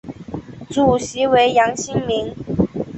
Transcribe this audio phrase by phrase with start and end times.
[0.71, 2.33] 主席为杨新民。